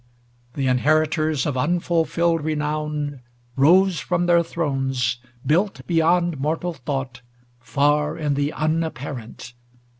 [0.01, 3.19] XLV The inheritors of unfulfilled renown
[3.55, 7.21] Rose from their thrones, built beyond mortal thought.
[7.59, 9.53] Far in the Unapparent.